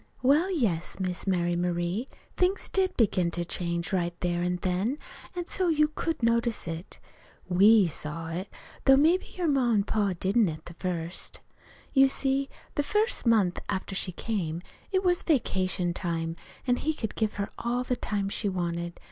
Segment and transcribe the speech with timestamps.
[0.23, 4.97] "Well, yes, Miss Mary Marie, things did begin to change right there an' then,
[5.35, 6.97] an' so you could notice it.
[7.47, 8.49] We saw it,
[8.85, 11.39] though maybe your pa an' ma didn't, at the first.
[11.93, 17.13] "You see, the first month after she came, it was vacation time, an' he could
[17.13, 18.99] give her all the time she wanted.